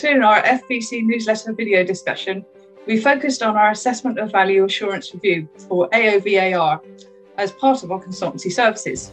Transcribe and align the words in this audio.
in 0.00 0.22
our 0.22 0.40
FBC 0.42 1.04
newsletter 1.04 1.52
video 1.52 1.84
discussion, 1.84 2.44
we 2.86 2.98
focused 2.98 3.42
on 3.42 3.56
our 3.56 3.70
assessment 3.70 4.18
of 4.18 4.32
value 4.32 4.64
assurance 4.64 5.12
review 5.12 5.46
for 5.68 5.88
AOVAR 5.90 6.80
as 7.36 7.52
part 7.52 7.82
of 7.82 7.92
our 7.92 8.02
consultancy 8.02 8.50
services. 8.50 9.12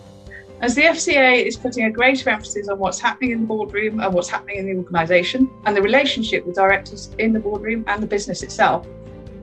As 0.61 0.75
the 0.75 0.83
FCA 0.83 1.45
is 1.45 1.57
putting 1.57 1.83
a 1.83 1.91
greater 1.91 2.29
emphasis 2.29 2.69
on 2.69 2.79
what's 2.79 2.99
happening 2.99 3.31
in 3.31 3.41
the 3.41 3.45
boardroom 3.45 3.99
and 3.99 4.13
what's 4.13 4.29
happening 4.29 4.57
in 4.57 4.65
the 4.67 4.75
organisation 4.77 5.49
and 5.65 5.75
the 5.75 5.81
relationship 5.81 6.45
with 6.45 6.55
directors 6.55 7.13
in 7.19 7.33
the 7.33 7.39
boardroom 7.39 7.83
and 7.87 8.01
the 8.01 8.07
business 8.07 8.41
itself, 8.41 8.87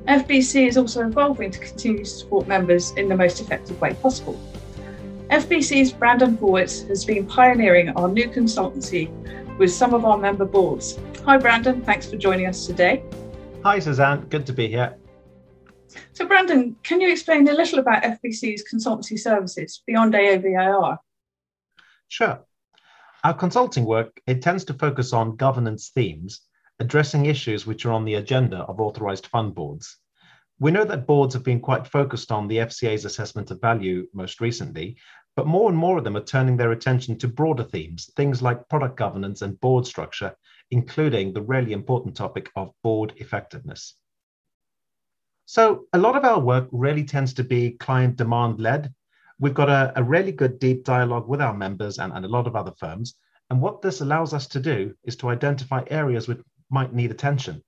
FBC 0.08 0.66
is 0.66 0.78
also 0.78 1.06
evolving 1.06 1.50
to 1.50 1.58
continue 1.58 2.02
to 2.02 2.10
support 2.10 2.48
members 2.48 2.92
in 2.92 3.08
the 3.08 3.16
most 3.16 3.40
effective 3.42 3.78
way 3.80 3.92
possible. 3.94 4.40
FBC's 5.30 5.92
Brandon 5.92 6.36
Horwitz 6.38 6.88
has 6.88 7.04
been 7.04 7.26
pioneering 7.26 7.90
our 7.90 8.08
new 8.08 8.28
consultancy 8.28 9.10
with 9.58 9.72
some 9.72 9.94
of 9.94 10.04
our 10.04 10.18
member 10.18 10.44
boards. 10.44 10.98
Hi, 11.24 11.36
Brandon. 11.38 11.82
Thanks 11.82 12.08
for 12.08 12.16
joining 12.16 12.46
us 12.46 12.66
today. 12.66 13.02
Hi, 13.64 13.78
Suzanne. 13.78 14.26
Good 14.28 14.46
to 14.46 14.52
be 14.52 14.68
here. 14.68 14.96
So, 16.12 16.26
Brandon, 16.26 16.76
can 16.82 17.00
you 17.00 17.10
explain 17.10 17.48
a 17.48 17.52
little 17.52 17.78
about 17.78 18.02
FBC's 18.02 18.64
consultancy 18.72 19.18
services 19.18 19.82
beyond 19.86 20.14
AOVIR? 20.14 20.98
Sure. 22.08 22.40
Our 23.24 23.34
consulting 23.34 23.84
work, 23.84 24.20
it 24.26 24.42
tends 24.42 24.64
to 24.66 24.74
focus 24.74 25.12
on 25.12 25.36
governance 25.36 25.90
themes, 25.94 26.42
addressing 26.78 27.26
issues 27.26 27.66
which 27.66 27.86
are 27.86 27.92
on 27.92 28.04
the 28.04 28.14
agenda 28.14 28.58
of 28.58 28.80
authorized 28.80 29.26
fund 29.26 29.54
boards. 29.54 29.96
We 30.58 30.70
know 30.70 30.84
that 30.84 31.06
boards 31.06 31.34
have 31.34 31.44
been 31.44 31.60
quite 31.60 31.86
focused 31.86 32.32
on 32.32 32.48
the 32.48 32.58
FCA's 32.58 33.04
assessment 33.04 33.50
of 33.50 33.60
value 33.60 34.06
most 34.14 34.40
recently, 34.40 34.96
but 35.34 35.46
more 35.46 35.68
and 35.68 35.78
more 35.78 35.98
of 35.98 36.04
them 36.04 36.16
are 36.16 36.24
turning 36.24 36.56
their 36.56 36.72
attention 36.72 37.18
to 37.18 37.28
broader 37.28 37.64
themes, 37.64 38.10
things 38.16 38.40
like 38.40 38.68
product 38.68 38.96
governance 38.96 39.42
and 39.42 39.60
board 39.60 39.86
structure, 39.86 40.34
including 40.70 41.32
the 41.32 41.42
really 41.42 41.72
important 41.72 42.16
topic 42.16 42.50
of 42.56 42.72
board 42.82 43.12
effectiveness. 43.16 43.96
So, 45.44 45.84
a 45.92 45.98
lot 45.98 46.16
of 46.16 46.24
our 46.24 46.40
work 46.40 46.68
really 46.72 47.04
tends 47.04 47.34
to 47.34 47.44
be 47.44 47.72
client 47.72 48.16
demand 48.16 48.58
led, 48.58 48.92
We've 49.38 49.54
got 49.54 49.68
a, 49.68 49.92
a 49.96 50.02
really 50.02 50.32
good 50.32 50.58
deep 50.58 50.84
dialogue 50.84 51.28
with 51.28 51.42
our 51.42 51.54
members 51.54 51.98
and, 51.98 52.12
and 52.12 52.24
a 52.24 52.28
lot 52.28 52.46
of 52.46 52.56
other 52.56 52.72
firms. 52.78 53.16
And 53.50 53.60
what 53.60 53.82
this 53.82 54.00
allows 54.00 54.32
us 54.32 54.46
to 54.48 54.60
do 54.60 54.94
is 55.04 55.16
to 55.16 55.28
identify 55.28 55.84
areas 55.88 56.26
which 56.26 56.40
might 56.70 56.94
need 56.94 57.10
attention. 57.10 57.62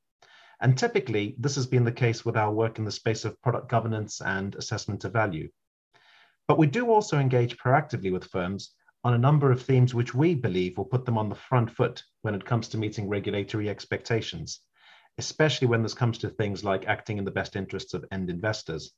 And 0.60 0.76
typically, 0.76 1.36
this 1.38 1.54
has 1.54 1.66
been 1.66 1.84
the 1.84 1.92
case 1.92 2.24
with 2.24 2.36
our 2.36 2.52
work 2.52 2.78
in 2.78 2.84
the 2.84 2.90
space 2.90 3.24
of 3.24 3.40
product 3.42 3.68
governance 3.68 4.20
and 4.20 4.54
assessment 4.56 5.04
of 5.04 5.12
value. 5.12 5.48
But 6.48 6.58
we 6.58 6.66
do 6.66 6.90
also 6.90 7.18
engage 7.18 7.58
proactively 7.58 8.12
with 8.12 8.24
firms 8.24 8.74
on 9.04 9.14
a 9.14 9.18
number 9.18 9.52
of 9.52 9.62
themes 9.62 9.94
which 9.94 10.14
we 10.14 10.34
believe 10.34 10.76
will 10.76 10.84
put 10.84 11.04
them 11.04 11.18
on 11.18 11.28
the 11.28 11.34
front 11.34 11.70
foot 11.70 12.02
when 12.22 12.34
it 12.34 12.44
comes 12.44 12.68
to 12.68 12.78
meeting 12.78 13.08
regulatory 13.08 13.68
expectations, 13.68 14.60
especially 15.18 15.68
when 15.68 15.82
this 15.82 15.94
comes 15.94 16.18
to 16.18 16.28
things 16.28 16.64
like 16.64 16.88
acting 16.88 17.18
in 17.18 17.24
the 17.24 17.30
best 17.30 17.54
interests 17.54 17.94
of 17.94 18.04
end 18.10 18.28
investors. 18.28 18.92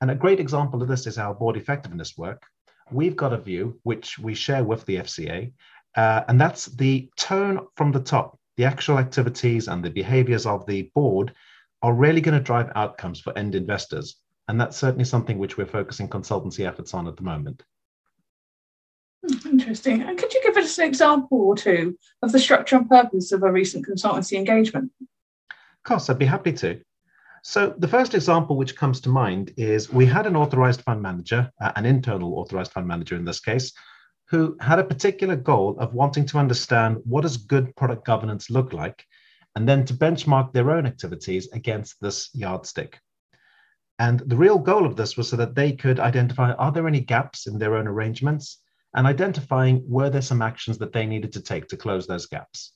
And 0.00 0.10
a 0.10 0.16
great 0.16 0.40
example 0.40 0.82
of 0.82 0.88
this 0.88 1.06
is 1.06 1.18
our 1.18 1.34
board 1.34 1.56
effectiveness 1.56 2.18
work. 2.18 2.42
We've 2.90 3.16
got 3.16 3.32
a 3.32 3.38
view 3.38 3.78
which 3.84 4.18
we 4.18 4.34
share 4.34 4.64
with 4.64 4.84
the 4.86 4.96
FCA, 4.96 5.52
uh, 5.96 6.24
and 6.26 6.40
that's 6.40 6.66
the 6.66 7.08
tone 7.16 7.66
from 7.76 7.92
the 7.92 8.00
top. 8.00 8.38
The 8.56 8.64
actual 8.64 8.98
activities 8.98 9.68
and 9.68 9.84
the 9.84 9.90
behaviors 9.90 10.46
of 10.46 10.66
the 10.66 10.90
board 10.94 11.34
are 11.82 11.92
really 11.92 12.20
going 12.20 12.38
to 12.38 12.44
drive 12.44 12.70
outcomes 12.74 13.20
for 13.20 13.36
end 13.36 13.54
investors. 13.54 14.16
And 14.48 14.60
that's 14.60 14.76
certainly 14.76 15.04
something 15.04 15.38
which 15.38 15.56
we're 15.56 15.66
focusing 15.66 16.08
consultancy 16.08 16.66
efforts 16.66 16.94
on 16.94 17.06
at 17.08 17.16
the 17.16 17.22
moment. 17.22 17.62
Interesting. 19.46 20.02
And 20.02 20.18
could 20.18 20.32
you 20.34 20.42
give 20.42 20.56
us 20.56 20.78
an 20.78 20.86
example 20.86 21.40
or 21.40 21.56
two 21.56 21.98
of 22.22 22.32
the 22.32 22.38
structure 22.38 22.76
and 22.76 22.88
purpose 22.88 23.32
of 23.32 23.42
a 23.42 23.50
recent 23.50 23.86
consultancy 23.86 24.36
engagement? 24.36 24.92
Of 25.50 25.82
course, 25.84 26.10
I'd 26.10 26.18
be 26.18 26.26
happy 26.26 26.52
to. 26.54 26.80
So 27.42 27.74
the 27.76 27.88
first 27.88 28.14
example 28.14 28.56
which 28.56 28.76
comes 28.76 29.00
to 29.02 29.10
mind 29.10 29.52
is 29.56 29.92
we 29.92 30.06
had 30.06 30.26
an 30.26 30.36
authorized 30.36 30.80
fund 30.82 31.02
manager, 31.02 31.50
uh, 31.60 31.72
an 31.76 31.84
internal 31.84 32.38
authorized 32.38 32.72
fund 32.72 32.86
manager 32.86 33.16
in 33.16 33.24
this 33.24 33.40
case, 33.40 33.72
who 34.26 34.56
had 34.60 34.78
a 34.78 34.84
particular 34.84 35.36
goal 35.36 35.76
of 35.78 35.94
wanting 35.94 36.26
to 36.26 36.38
understand 36.38 36.98
what 37.04 37.22
does 37.22 37.36
good 37.36 37.74
product 37.76 38.06
governance 38.06 38.50
look 38.50 38.72
like, 38.72 39.04
and 39.54 39.68
then 39.68 39.84
to 39.84 39.94
benchmark 39.94 40.52
their 40.52 40.70
own 40.70 40.86
activities 40.86 41.48
against 41.52 42.00
this 42.00 42.30
yardstick. 42.34 42.98
And 43.98 44.20
the 44.20 44.36
real 44.36 44.58
goal 44.58 44.86
of 44.86 44.96
this 44.96 45.16
was 45.16 45.28
so 45.28 45.36
that 45.36 45.54
they 45.54 45.72
could 45.72 46.00
identify 46.00 46.52
are 46.52 46.72
there 46.72 46.88
any 46.88 47.00
gaps 47.00 47.46
in 47.46 47.58
their 47.58 47.76
own 47.76 47.86
arrangements 47.86 48.60
and 48.94 49.06
identifying 49.06 49.82
were 49.88 50.10
there 50.10 50.22
some 50.22 50.42
actions 50.42 50.78
that 50.78 50.92
they 50.92 51.06
needed 51.06 51.32
to 51.32 51.42
take 51.42 51.68
to 51.68 51.76
close 51.76 52.06
those 52.06 52.26
gaps. 52.26 52.72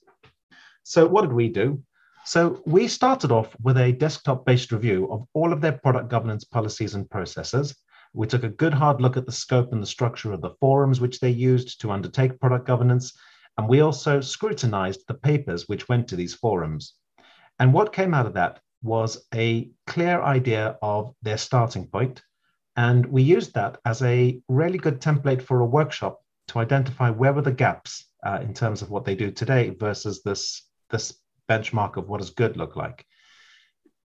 So 0.83 1.07
what 1.07 1.23
did 1.23 1.33
we 1.33 1.49
do? 1.49 1.83
So 2.25 2.63
we 2.67 2.89
started 2.89 3.33
off 3.33 3.57
with 3.63 3.79
a 3.79 3.93
desktop-based 3.93 4.71
review 4.71 5.11
of 5.11 5.27
all 5.33 5.53
of 5.53 5.61
their 5.61 5.73
product 5.73 6.09
governance 6.09 6.45
policies 6.45 6.95
and 6.95 7.09
processes. 7.09 7.75
We 8.15 8.27
took 8.27 8.45
a 8.45 8.49
good 8.49 8.75
hard 8.75 9.01
look 9.01 9.17
at 9.17 9.27
the 9.27 9.33
scope 9.33 9.73
and 9.73 9.83
the 9.83 9.87
structure 9.87 10.33
of 10.33 10.41
the 10.41 10.55
forums 10.61 11.01
which 11.01 11.21
they 11.21 11.31
used 11.31 11.81
to 11.81 11.91
undertake 11.91 12.41
product 12.41 12.67
governance, 12.67 13.17
and 13.57 13.69
we 13.69 13.81
also 13.81 14.21
scrutinized 14.21 15.03
the 15.07 15.15
papers 15.15 15.69
which 15.69 15.89
went 15.89 16.09
to 16.09 16.17
these 16.17 16.35
forums. 16.35 16.95
And 17.59 17.73
what 17.73 17.93
came 17.93 18.15
out 18.15 18.27
of 18.27 18.35
that 18.35 18.61
was 18.83 19.27
a 19.35 19.71
clear 19.87 20.23
idea 20.23 20.79
of 20.81 21.15
their 21.23 21.39
starting 21.39 21.87
point, 21.89 22.23
and 22.77 23.05
we 23.07 23.23
used 23.23 23.55
that 23.55 23.79
as 23.85 24.03
a 24.03 24.41
really 24.49 24.79
good 24.79 25.01
template 25.01 25.43
for 25.43 25.61
a 25.61 25.67
workshop 25.67 26.21
to 26.49 26.61
identify 26.61 27.11
where 27.11 27.33
were 27.33 27.43
the 27.43 27.53
gaps 27.53 28.07
uh, 28.25 28.39
in 28.43 28.55
terms 28.55 28.83
of 28.83 28.91
what 28.91 29.05
they 29.05 29.15
do 29.15 29.31
today 29.31 29.71
versus 29.71 30.23
this, 30.23 30.63
this 30.91 31.15
benchmark 31.49 31.97
of 31.97 32.09
what 32.09 32.19
does 32.19 32.31
good 32.31 32.57
look 32.57 32.77
like. 32.77 33.05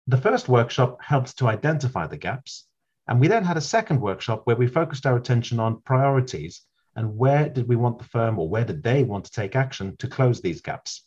The 0.07 0.17
first 0.17 0.49
workshop 0.49 1.01
helped 1.01 1.37
to 1.37 1.47
identify 1.47 2.07
the 2.07 2.17
gaps. 2.17 2.67
And 3.07 3.19
we 3.19 3.27
then 3.27 3.43
had 3.43 3.57
a 3.57 3.61
second 3.61 4.01
workshop 4.01 4.41
where 4.45 4.55
we 4.55 4.67
focused 4.67 5.05
our 5.05 5.15
attention 5.15 5.59
on 5.59 5.81
priorities 5.81 6.61
and 6.95 7.17
where 7.17 7.49
did 7.49 7.67
we 7.67 7.75
want 7.75 7.99
the 7.99 8.05
firm 8.05 8.39
or 8.39 8.49
where 8.49 8.65
did 8.65 8.81
they 8.81 9.03
want 9.03 9.25
to 9.25 9.31
take 9.31 9.55
action 9.55 9.95
to 9.97 10.07
close 10.07 10.41
these 10.41 10.61
gaps. 10.61 11.03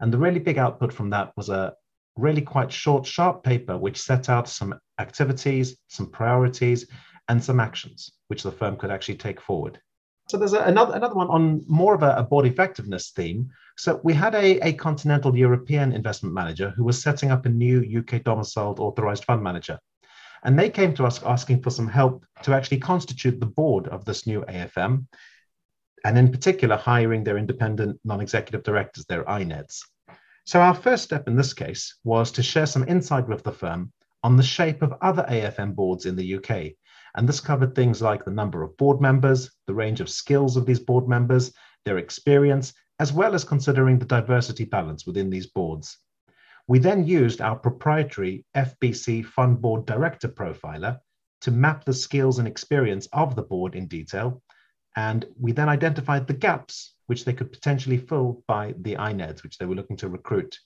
And 0.00 0.12
the 0.12 0.18
really 0.18 0.40
big 0.40 0.58
output 0.58 0.92
from 0.92 1.10
that 1.10 1.32
was 1.36 1.48
a 1.48 1.74
really 2.16 2.42
quite 2.42 2.72
short, 2.72 3.06
sharp 3.06 3.42
paper 3.44 3.78
which 3.78 4.00
set 4.00 4.28
out 4.28 4.48
some 4.48 4.78
activities, 4.98 5.76
some 5.88 6.10
priorities, 6.10 6.86
and 7.28 7.42
some 7.42 7.60
actions 7.60 8.12
which 8.28 8.42
the 8.42 8.52
firm 8.52 8.76
could 8.76 8.90
actually 8.90 9.16
take 9.16 9.40
forward. 9.40 9.80
So 10.28 10.36
there's 10.36 10.52
a, 10.52 10.60
another, 10.60 10.94
another 10.94 11.14
one 11.14 11.28
on 11.28 11.64
more 11.66 11.94
of 11.94 12.02
a, 12.02 12.14
a 12.16 12.22
board 12.22 12.46
effectiveness 12.46 13.10
theme. 13.10 13.50
So 13.78 14.00
we 14.04 14.12
had 14.12 14.34
a, 14.34 14.58
a 14.66 14.72
continental 14.74 15.34
European 15.34 15.92
investment 15.92 16.34
manager 16.34 16.70
who 16.76 16.84
was 16.84 17.02
setting 17.02 17.30
up 17.30 17.46
a 17.46 17.48
new 17.48 17.80
UK 18.00 18.22
domiciled 18.22 18.80
authorized 18.80 19.24
fund 19.24 19.42
manager. 19.42 19.78
And 20.42 20.58
they 20.58 20.70
came 20.70 20.94
to 20.94 21.04
us 21.04 21.22
asking 21.22 21.62
for 21.62 21.70
some 21.70 21.88
help 21.88 22.24
to 22.42 22.54
actually 22.54 22.78
constitute 22.78 23.40
the 23.40 23.46
board 23.46 23.88
of 23.88 24.04
this 24.04 24.26
new 24.26 24.42
AFM, 24.42 25.06
and 26.04 26.18
in 26.18 26.30
particular, 26.30 26.76
hiring 26.76 27.24
their 27.24 27.38
independent 27.38 28.00
non 28.04 28.20
executive 28.20 28.62
directors, 28.62 29.04
their 29.06 29.24
INEDs. 29.24 29.80
So, 30.44 30.60
our 30.60 30.74
first 30.74 31.04
step 31.04 31.28
in 31.28 31.36
this 31.36 31.52
case 31.52 31.98
was 32.04 32.30
to 32.32 32.42
share 32.42 32.66
some 32.66 32.88
insight 32.88 33.28
with 33.28 33.42
the 33.42 33.52
firm 33.52 33.92
on 34.22 34.36
the 34.36 34.42
shape 34.42 34.82
of 34.82 34.94
other 35.00 35.26
AFM 35.28 35.74
boards 35.74 36.06
in 36.06 36.16
the 36.16 36.36
UK 36.36 36.74
and 37.14 37.28
this 37.28 37.40
covered 37.40 37.74
things 37.74 38.02
like 38.02 38.24
the 38.24 38.30
number 38.30 38.62
of 38.62 38.76
board 38.76 39.00
members, 39.00 39.50
the 39.66 39.74
range 39.74 40.00
of 40.00 40.08
skills 40.08 40.56
of 40.56 40.66
these 40.66 40.80
board 40.80 41.08
members, 41.08 41.52
their 41.84 41.98
experience, 41.98 42.72
as 43.00 43.12
well 43.12 43.34
as 43.34 43.44
considering 43.44 43.98
the 43.98 44.04
diversity 44.04 44.64
balance 44.64 45.06
within 45.06 45.30
these 45.30 45.46
boards. 45.46 45.98
We 46.68 46.78
then 46.78 47.06
used 47.06 47.40
our 47.40 47.56
proprietary 47.56 48.44
FBC 48.54 49.24
Fund 49.24 49.60
Board 49.60 49.86
Director 49.86 50.28
Profiler 50.28 50.98
to 51.40 51.50
map 51.50 51.84
the 51.84 51.94
skills 51.94 52.38
and 52.38 52.46
experience 52.46 53.08
of 53.12 53.34
the 53.34 53.42
board 53.42 53.74
in 53.74 53.86
detail. 53.86 54.42
And 54.94 55.24
we 55.40 55.52
then 55.52 55.70
identified 55.70 56.26
the 56.26 56.34
gaps 56.34 56.94
which 57.06 57.24
they 57.24 57.32
could 57.32 57.50
potentially 57.52 57.96
fill 57.96 58.44
by 58.46 58.74
the 58.78 58.96
INEDs, 58.96 59.42
which 59.42 59.56
they 59.56 59.64
were 59.64 59.74
looking 59.74 59.96
to 59.96 60.08
recruit. 60.08 60.58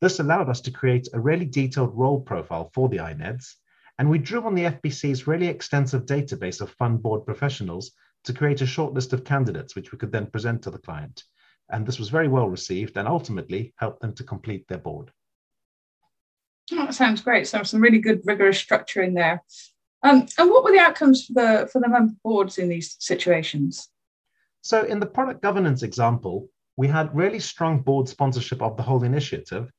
This 0.00 0.18
allowed 0.18 0.48
us 0.48 0.62
to 0.62 0.70
create 0.70 1.08
a 1.12 1.20
really 1.20 1.44
detailed 1.44 1.94
role 1.94 2.22
profile 2.22 2.70
for 2.72 2.88
the 2.88 2.96
INEDs 2.96 3.56
and 3.98 4.08
we 4.08 4.18
drew 4.18 4.42
on 4.44 4.54
the 4.54 4.64
FBC's 4.64 5.26
really 5.26 5.46
extensive 5.46 6.06
database 6.06 6.60
of 6.60 6.70
fund 6.70 7.02
board 7.02 7.26
professionals 7.26 7.92
to 8.24 8.32
create 8.32 8.62
a 8.62 8.66
short 8.66 8.94
list 8.94 9.12
of 9.12 9.24
candidates, 9.24 9.76
which 9.76 9.92
we 9.92 9.98
could 9.98 10.10
then 10.10 10.26
present 10.26 10.62
to 10.62 10.70
the 10.70 10.78
client. 10.78 11.22
And 11.72 11.86
this 11.86 11.98
was 11.98 12.10
very 12.10 12.28
well 12.28 12.48
received 12.48 12.96
and 12.96 13.08
ultimately 13.08 13.74
helped 13.76 14.00
them 14.00 14.14
to 14.14 14.24
complete 14.24 14.68
their 14.68 14.78
board. 14.78 15.10
Oh, 16.72 16.76
that 16.76 16.94
sounds 16.94 17.20
great. 17.20 17.48
So 17.48 17.62
some 17.62 17.80
really 17.80 17.98
good 17.98 18.20
rigorous 18.24 18.58
structure 18.58 19.02
in 19.02 19.14
there. 19.14 19.42
Um, 20.02 20.26
and 20.38 20.50
what 20.50 20.64
were 20.64 20.72
the 20.72 20.78
outcomes 20.78 21.26
for 21.26 21.32
the 21.34 21.68
for 21.72 21.80
the 21.80 21.88
member 21.88 22.14
boards 22.22 22.58
in 22.58 22.68
these 22.68 22.96
situations? 22.98 23.88
So 24.60 24.82
in 24.82 25.00
the 25.00 25.06
product 25.06 25.42
governance 25.42 25.82
example, 25.82 26.48
we 26.76 26.88
had 26.88 27.14
really 27.14 27.40
strong 27.40 27.80
board 27.80 28.08
sponsorship 28.08 28.62
of 28.62 28.76
the 28.76 28.82
whole 28.82 29.02
initiative 29.02 29.70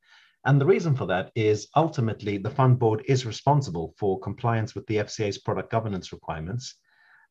and 0.45 0.59
the 0.59 0.65
reason 0.65 0.95
for 0.95 1.05
that 1.05 1.31
is 1.35 1.69
ultimately 1.75 2.37
the 2.37 2.49
fund 2.49 2.77
board 2.77 3.03
is 3.07 3.25
responsible 3.25 3.93
for 3.97 4.19
compliance 4.19 4.75
with 4.75 4.85
the 4.87 4.97
FCA's 4.97 5.37
product 5.37 5.71
governance 5.71 6.11
requirements. 6.11 6.75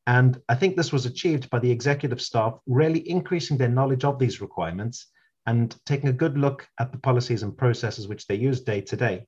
And 0.06 0.40
I 0.48 0.54
think 0.56 0.76
this 0.76 0.92
was 0.92 1.06
achieved 1.06 1.48
by 1.50 1.60
the 1.60 1.70
executive 1.70 2.20
staff 2.20 2.58
really 2.66 3.08
increasing 3.08 3.56
their 3.56 3.68
knowledge 3.68 4.04
of 4.04 4.18
these 4.18 4.40
requirements 4.40 5.06
and 5.46 5.74
taking 5.86 6.08
a 6.08 6.12
good 6.12 6.36
look 6.36 6.68
at 6.78 6.92
the 6.92 6.98
policies 6.98 7.42
and 7.42 7.56
processes 7.56 8.08
which 8.08 8.26
they 8.26 8.34
use 8.34 8.60
day 8.60 8.80
to 8.80 8.96
day. 8.96 9.26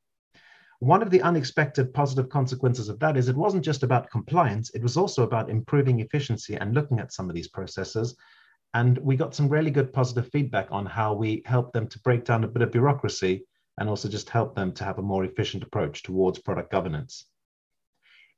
One 0.80 1.02
of 1.02 1.10
the 1.10 1.22
unexpected 1.22 1.94
positive 1.94 2.28
consequences 2.28 2.88
of 2.88 2.98
that 2.98 3.16
is 3.16 3.28
it 3.28 3.36
wasn't 3.36 3.64
just 3.64 3.84
about 3.84 4.10
compliance, 4.10 4.70
it 4.70 4.82
was 4.82 4.96
also 4.96 5.22
about 5.22 5.48
improving 5.48 6.00
efficiency 6.00 6.56
and 6.56 6.74
looking 6.74 6.98
at 6.98 7.12
some 7.12 7.28
of 7.28 7.34
these 7.34 7.48
processes. 7.48 8.16
And 8.74 8.98
we 8.98 9.16
got 9.16 9.34
some 9.34 9.48
really 9.48 9.70
good 9.70 9.92
positive 9.92 10.30
feedback 10.32 10.66
on 10.72 10.84
how 10.84 11.14
we 11.14 11.42
helped 11.46 11.72
them 11.72 11.86
to 11.88 12.00
break 12.00 12.24
down 12.24 12.42
a 12.42 12.48
bit 12.48 12.62
of 12.62 12.72
bureaucracy 12.72 13.46
and 13.78 13.88
also 13.88 14.08
just 14.08 14.28
help 14.28 14.54
them 14.54 14.72
to 14.72 14.84
have 14.84 14.98
a 14.98 15.02
more 15.02 15.24
efficient 15.24 15.62
approach 15.62 16.02
towards 16.02 16.40
product 16.40 16.72
governance. 16.72 17.26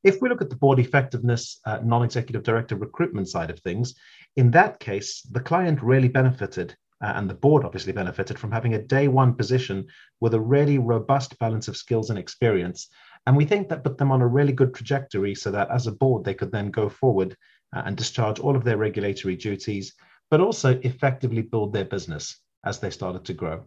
If 0.06 0.22
we 0.22 0.28
look 0.28 0.40
at 0.40 0.50
the 0.50 0.56
board 0.56 0.78
effectiveness, 0.78 1.58
uh, 1.66 1.80
non 1.82 2.04
executive 2.04 2.44
director 2.44 2.76
recruitment 2.76 3.28
side 3.28 3.50
of 3.50 3.58
things, 3.58 3.94
in 4.36 4.52
that 4.52 4.78
case, 4.78 5.22
the 5.22 5.40
client 5.40 5.82
really 5.82 6.08
benefited 6.08 6.76
uh, 7.02 7.12
and 7.16 7.28
the 7.28 7.34
board 7.34 7.64
obviously 7.64 7.92
benefited 7.92 8.38
from 8.38 8.52
having 8.52 8.74
a 8.74 8.82
day 8.82 9.08
one 9.08 9.34
position 9.34 9.86
with 10.20 10.34
a 10.34 10.40
really 10.40 10.78
robust 10.78 11.38
balance 11.38 11.68
of 11.68 11.76
skills 11.76 12.10
and 12.10 12.18
experience. 12.18 12.88
And 13.26 13.36
we 13.36 13.44
think 13.44 13.68
that 13.68 13.82
put 13.82 13.98
them 13.98 14.12
on 14.12 14.22
a 14.22 14.26
really 14.26 14.52
good 14.52 14.74
trajectory 14.74 15.34
so 15.34 15.50
that 15.50 15.70
as 15.70 15.88
a 15.88 15.92
board, 15.92 16.24
they 16.24 16.34
could 16.34 16.52
then 16.52 16.70
go 16.70 16.88
forward 16.88 17.36
uh, 17.74 17.82
and 17.84 17.96
discharge 17.96 18.38
all 18.38 18.56
of 18.56 18.64
their 18.64 18.78
regulatory 18.78 19.36
duties, 19.36 19.94
but 20.30 20.40
also 20.40 20.78
effectively 20.84 21.42
build 21.42 21.72
their 21.72 21.84
business 21.84 22.40
as 22.64 22.78
they 22.78 22.90
started 22.90 23.24
to 23.24 23.34
grow. 23.34 23.66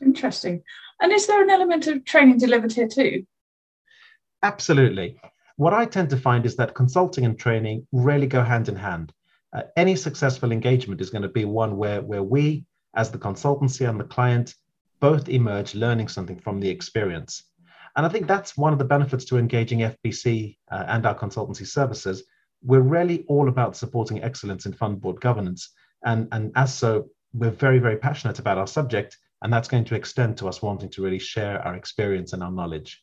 Interesting. 0.00 0.62
And 1.00 1.12
is 1.12 1.26
there 1.26 1.42
an 1.42 1.50
element 1.50 1.88
of 1.88 2.04
training 2.04 2.38
delivered 2.38 2.72
here 2.72 2.88
too? 2.88 3.26
Absolutely. 4.42 5.20
What 5.56 5.74
I 5.74 5.84
tend 5.84 6.08
to 6.10 6.16
find 6.16 6.46
is 6.46 6.56
that 6.56 6.74
consulting 6.74 7.24
and 7.26 7.38
training 7.38 7.86
really 7.92 8.26
go 8.26 8.42
hand 8.42 8.68
in 8.68 8.76
hand. 8.76 9.12
Uh, 9.52 9.62
any 9.76 9.96
successful 9.96 10.52
engagement 10.52 11.00
is 11.00 11.10
going 11.10 11.22
to 11.22 11.28
be 11.28 11.44
one 11.44 11.76
where, 11.76 12.00
where 12.00 12.22
we, 12.22 12.64
as 12.94 13.10
the 13.10 13.18
consultancy 13.18 13.88
and 13.88 14.00
the 14.00 14.04
client, 14.04 14.54
both 15.00 15.28
emerge 15.28 15.74
learning 15.74 16.08
something 16.08 16.38
from 16.38 16.60
the 16.60 16.68
experience. 16.68 17.44
And 17.96 18.06
I 18.06 18.08
think 18.08 18.26
that's 18.26 18.56
one 18.56 18.72
of 18.72 18.78
the 18.78 18.84
benefits 18.84 19.24
to 19.26 19.36
engaging 19.38 19.80
FBC 19.80 20.56
uh, 20.70 20.84
and 20.88 21.04
our 21.04 21.18
consultancy 21.18 21.66
services. 21.66 22.22
We're 22.62 22.80
really 22.80 23.24
all 23.28 23.48
about 23.48 23.76
supporting 23.76 24.22
excellence 24.22 24.66
in 24.66 24.72
fund 24.72 25.00
board 25.00 25.20
governance. 25.20 25.70
And, 26.04 26.28
and 26.32 26.52
as 26.56 26.72
so, 26.72 27.08
we're 27.32 27.50
very, 27.50 27.78
very 27.78 27.96
passionate 27.96 28.38
about 28.38 28.58
our 28.58 28.66
subject. 28.66 29.18
And 29.42 29.52
that's 29.52 29.68
going 29.68 29.84
to 29.86 29.94
extend 29.94 30.36
to 30.38 30.48
us 30.48 30.62
wanting 30.62 30.90
to 30.90 31.02
really 31.02 31.18
share 31.18 31.60
our 31.66 31.74
experience 31.74 32.32
and 32.32 32.42
our 32.42 32.52
knowledge. 32.52 33.02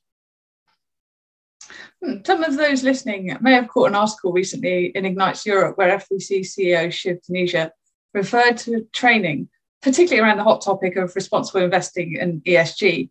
Hmm, 2.03 2.17
some 2.25 2.43
of 2.43 2.57
those 2.57 2.83
listening 2.83 3.35
may 3.41 3.53
have 3.53 3.67
caught 3.67 3.89
an 3.89 3.95
article 3.95 4.31
recently 4.31 4.87
in 4.87 5.05
Ignites 5.05 5.45
Europe 5.45 5.77
where 5.77 5.97
FBC 5.97 6.41
CEO 6.41 6.91
Shiv 6.91 7.17
Taneja 7.21 7.71
referred 8.13 8.57
to 8.57 8.87
training, 8.93 9.49
particularly 9.81 10.21
around 10.21 10.37
the 10.37 10.43
hot 10.43 10.61
topic 10.61 10.95
of 10.95 11.15
responsible 11.15 11.61
investing 11.61 12.17
and 12.19 12.43
ESG. 12.43 13.09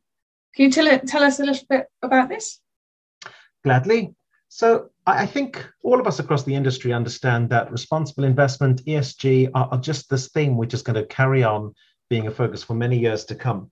Can 0.54 0.64
you 0.64 0.70
tell, 0.70 0.98
tell 1.00 1.22
us 1.22 1.38
a 1.38 1.44
little 1.44 1.66
bit 1.69 1.87
about 2.02 2.28
this? 2.28 2.60
Gladly. 3.64 4.14
So, 4.49 4.90
I 5.08 5.26
think 5.26 5.64
all 5.84 6.00
of 6.00 6.06
us 6.06 6.19
across 6.19 6.44
the 6.44 6.54
industry 6.54 6.92
understand 6.92 7.50
that 7.50 7.70
responsible 7.70 8.25
investment, 8.25 8.84
ESG, 8.87 9.50
are, 9.54 9.69
are 9.70 9.78
just 9.78 10.08
this 10.08 10.28
theme 10.28 10.56
which 10.56 10.75
is 10.75 10.82
going 10.82 10.96
to 10.96 11.06
carry 11.06 11.44
on 11.44 11.75
being 12.08 12.26
a 12.26 12.31
focus 12.31 12.62
for 12.62 12.75
many 12.75 12.99
years 12.99 13.25
to 13.26 13.34
come. 13.34 13.70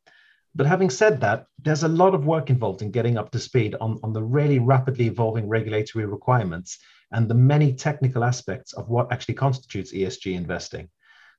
But 0.57 0.67
having 0.67 0.91
said 0.91 1.21
that, 1.21 1.47
there's 1.59 1.83
a 1.83 1.89
lot 1.89 2.15
of 2.15 2.27
work 2.27 2.49
involved 2.49 2.81
in 2.81 2.93
getting 2.93 3.19
up 3.19 3.33
to 3.33 3.41
speed 3.41 3.75
on, 3.81 3.99
on 4.05 4.13
the 4.13 4.23
really 4.23 4.61
rapidly 4.61 5.07
evolving 5.07 5.49
regulatory 5.49 6.07
requirements 6.07 6.79
and 7.11 7.29
the 7.29 7.35
many 7.35 7.73
technical 7.75 8.23
aspects 8.23 8.73
of 8.73 8.89
what 8.89 9.13
actually 9.13 9.35
constitutes 9.35 9.93
ESG 9.93 10.35
investing. 10.35 10.89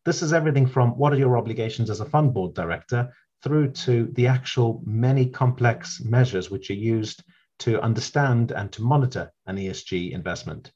This 0.04 0.22
is 0.22 0.34
everything 0.34 0.68
from 0.68 0.98
what 0.98 1.14
are 1.14 1.18
your 1.18 1.38
obligations 1.38 1.90
as 1.90 2.02
a 2.02 2.06
fund 2.06 2.34
board 2.34 2.54
director 2.54 3.10
through 3.42 3.72
to 3.72 4.08
the 4.14 4.28
actual 4.28 4.82
many 4.86 5.28
complex 5.28 6.02
measures 6.04 6.52
which 6.52 6.70
are 6.70 6.74
used 6.74 7.24
to 7.60 7.82
understand 7.82 8.52
and 8.52 8.72
to 8.74 8.82
monitor 8.82 9.32
an 9.46 9.56
ESG 9.56 10.12
investment. 10.12 10.72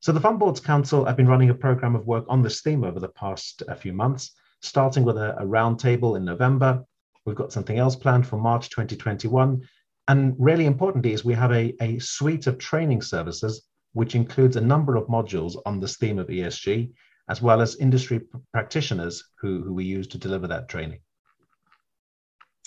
So 0.00 0.12
the 0.12 0.20
Fund 0.20 0.38
Boards 0.38 0.60
Council 0.60 1.04
have 1.04 1.16
been 1.16 1.28
running 1.28 1.50
a 1.50 1.54
program 1.54 1.94
of 1.94 2.06
work 2.06 2.24
on 2.28 2.42
this 2.42 2.62
theme 2.62 2.84
over 2.84 2.98
the 2.98 3.08
past 3.08 3.62
a 3.68 3.76
few 3.76 3.92
months, 3.92 4.32
starting 4.60 5.04
with 5.04 5.18
a, 5.18 5.36
a 5.38 5.44
roundtable 5.44 6.16
in 6.16 6.24
November, 6.24 6.84
We've 7.30 7.36
got 7.36 7.52
something 7.52 7.78
else 7.78 7.94
planned 7.94 8.26
for 8.26 8.38
March 8.38 8.70
2021. 8.70 9.62
And 10.08 10.34
really 10.36 10.66
importantly 10.66 11.12
is 11.12 11.24
we 11.24 11.34
have 11.34 11.52
a, 11.52 11.72
a 11.80 12.00
suite 12.00 12.48
of 12.48 12.58
training 12.58 13.02
services, 13.02 13.68
which 13.92 14.16
includes 14.16 14.56
a 14.56 14.60
number 14.60 14.96
of 14.96 15.06
modules 15.06 15.54
on 15.64 15.78
this 15.78 15.96
theme 15.96 16.18
of 16.18 16.26
ESG, 16.26 16.90
as 17.28 17.40
well 17.40 17.60
as 17.60 17.76
industry 17.76 18.22
practitioners 18.52 19.22
who, 19.40 19.62
who 19.62 19.72
we 19.72 19.84
use 19.84 20.08
to 20.08 20.18
deliver 20.18 20.48
that 20.48 20.68
training. 20.68 20.98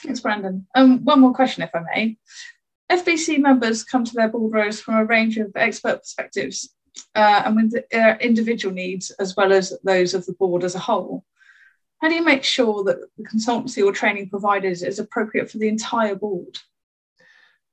Thanks, 0.02 0.22
Brandon. 0.22 0.66
Um, 0.76 1.04
one 1.04 1.20
more 1.20 1.34
question, 1.34 1.64
if 1.64 1.72
I 1.76 1.82
may. 1.94 2.18
FBC 2.90 3.40
members 3.40 3.84
come 3.84 4.06
to 4.06 4.14
their 4.14 4.30
board 4.30 4.54
rows 4.54 4.80
from 4.80 4.96
a 4.96 5.04
range 5.04 5.38
of 5.38 5.52
expert 5.58 6.00
perspectives 6.00 6.74
uh, 7.16 7.42
and 7.46 7.58
with 7.58 7.84
their 7.92 8.16
individual 8.22 8.74
needs 8.74 9.12
as 9.20 9.36
well 9.36 9.52
as 9.52 9.74
those 9.84 10.14
of 10.14 10.26
the 10.26 10.34
board 10.34 10.64
as 10.64 10.76
a 10.76 10.80
whole. 10.80 11.26
How 12.04 12.10
do 12.10 12.16
you 12.16 12.26
make 12.26 12.44
sure 12.44 12.84
that 12.84 12.98
the 13.18 13.24
consultancy 13.24 13.82
or 13.82 13.94
training 13.94 14.28
provided 14.28 14.74
is 14.74 15.00
appropriate 15.00 15.50
for 15.50 15.58
the 15.58 15.70
entire 15.70 16.16
board? 16.16 16.60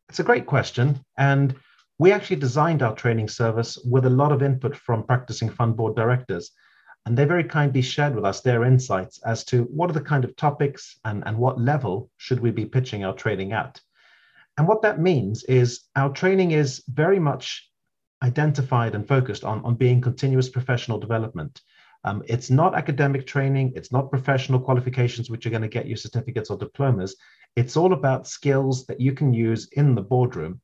It's 0.09 0.21
a 0.21 0.23
great 0.23 0.47
question. 0.47 1.05
And 1.19 1.57
we 1.99 2.13
actually 2.13 2.37
designed 2.37 2.81
our 2.81 2.95
training 2.95 3.27
service 3.27 3.77
with 3.79 4.07
a 4.07 4.11
lot 4.11 4.31
of 4.31 4.41
input 4.41 4.77
from 4.77 5.03
practicing 5.03 5.49
fund 5.49 5.77
board 5.77 5.97
directors. 5.97 6.53
And 7.05 7.19
they 7.19 7.25
very 7.25 7.43
kindly 7.43 7.83
shared 7.83 8.15
with 8.15 8.25
us 8.25 8.41
their 8.41 8.63
insights 8.63 9.21
as 9.27 9.43
to 9.47 9.65
what 9.65 9.91
are 9.91 9.95
the 9.95 10.01
kind 10.01 10.25
of 10.25 10.37
topics 10.37 11.01
and, 11.05 11.25
and 11.27 11.37
what 11.37 11.61
level 11.61 12.09
should 12.17 12.39
we 12.39 12.53
be 12.53 12.67
pitching 12.67 13.05
our 13.05 13.15
training 13.15 13.53
at. 13.53 13.81
And 14.57 14.69
what 14.69 14.83
that 14.83 15.01
means 15.01 15.43
is 15.43 15.89
our 15.97 16.13
training 16.13 16.53
is 16.53 16.85
very 16.87 17.19
much 17.19 17.69
identified 18.23 18.95
and 18.95 19.09
focused 19.09 19.43
on, 19.43 19.65
on 19.65 19.75
being 19.75 20.01
continuous 20.01 20.49
professional 20.49 21.01
development. 21.01 21.63
Um, 22.05 22.23
it's 22.27 22.51
not 22.51 22.75
academic 22.75 23.27
training, 23.27 23.73
it's 23.77 23.93
not 23.93 24.11
professional 24.11 24.61
qualifications 24.61 25.29
which 25.29 25.47
are 25.47 25.51
going 25.51 25.63
to 25.63 25.69
get 25.69 25.87
you 25.87 25.97
certificates 25.97 26.51
or 26.51 26.57
diplomas. 26.57 27.17
It's 27.57 27.77
all 27.77 27.93
about 27.93 28.27
skills 28.27 28.87
that 28.87 29.01
you 29.01 29.13
can 29.13 29.35
use 29.35 29.69
in 29.73 29.95
the 29.95 30.03
boardroom. 30.03 30.61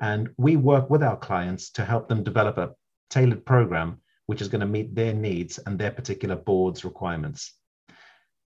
And 0.00 0.28
we 0.36 0.56
work 0.56 0.90
with 0.90 1.02
our 1.02 1.16
clients 1.16 1.70
to 1.72 1.84
help 1.84 2.08
them 2.08 2.22
develop 2.22 2.58
a 2.58 2.72
tailored 3.10 3.44
program 3.44 4.00
which 4.26 4.42
is 4.42 4.48
going 4.48 4.60
to 4.60 4.66
meet 4.66 4.94
their 4.94 5.14
needs 5.14 5.58
and 5.58 5.78
their 5.78 5.92
particular 5.92 6.36
board's 6.36 6.84
requirements. 6.84 7.54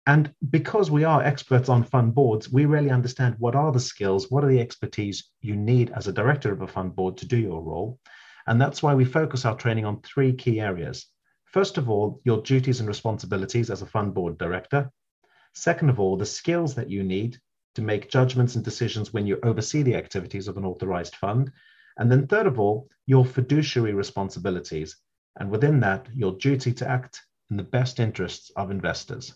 And 0.08 0.34
because 0.50 0.90
we 0.90 1.04
are 1.04 1.22
experts 1.22 1.70
on 1.70 1.84
fund 1.84 2.16
boards, 2.16 2.50
we 2.50 2.66
really 2.66 2.90
understand 2.90 3.36
what 3.40 3.56
are 3.56 3.72
the 3.72 3.80
skills, 3.80 4.32
what 4.32 4.44
are 4.44 4.48
the 4.48 4.60
expertise 4.60 5.30
you 5.42 5.56
need 5.56 5.92
as 5.92 6.08
a 6.08 6.14
director 6.14 6.52
of 6.52 6.62
a 6.62 6.68
fund 6.68 6.96
board 6.96 7.18
to 7.18 7.28
do 7.28 7.38
your 7.38 7.62
role. 7.62 8.00
And 8.48 8.60
that's 8.60 8.82
why 8.82 8.96
we 8.96 9.06
focus 9.06 9.46
our 9.46 9.56
training 9.56 9.86
on 9.86 10.02
three 10.02 10.34
key 10.34 10.62
areas. 10.62 11.08
First 11.52 11.78
of 11.78 11.90
all, 11.90 12.20
your 12.26 12.42
duties 12.42 12.80
and 12.80 12.88
responsibilities 12.88 13.70
as 13.70 13.82
a 13.82 13.86
fund 13.86 14.14
board 14.14 14.38
director. 14.38 14.92
Second 15.54 15.90
of 15.90 16.00
all, 16.00 16.18
the 16.18 16.26
skills 16.26 16.76
that 16.76 16.90
you 16.90 17.04
need 17.04 17.40
to 17.76 17.82
make 17.82 18.10
judgments 18.10 18.56
and 18.56 18.66
decisions 18.66 19.14
when 19.14 19.26
you 19.26 19.40
oversee 19.44 19.82
the 19.82 19.96
activities 19.96 20.48
of 20.48 20.58
an 20.58 20.66
authorized 20.66 21.16
fund. 21.16 21.52
And 21.98 22.12
then, 22.12 22.28
third 22.28 22.48
of 22.48 22.60
all, 22.60 22.90
your 23.06 23.26
fiduciary 23.26 23.94
responsibilities. 23.94 24.98
And 25.40 25.50
within 25.50 25.80
that, 25.80 26.08
your 26.14 26.34
duty 26.34 26.74
to 26.74 26.88
act 26.88 27.22
in 27.50 27.58
the 27.58 27.64
best 27.64 28.00
interests 28.00 28.52
of 28.56 28.72
investors. 28.72 29.36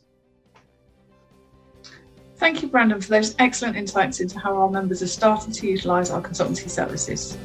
Thank 2.36 2.62
you, 2.62 2.68
Brandon, 2.68 3.00
for 3.00 3.10
those 3.10 3.36
excellent 3.40 3.78
insights 3.78 4.20
into 4.20 4.40
how 4.40 4.58
our 4.58 4.70
members 4.70 5.02
are 5.02 5.08
starting 5.08 5.54
to 5.54 5.68
utilise 5.68 6.10
our 6.10 6.22
consultancy 6.22 6.70
services. 6.70 7.38